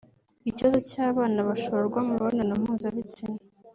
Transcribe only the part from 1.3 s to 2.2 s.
bashorwa mu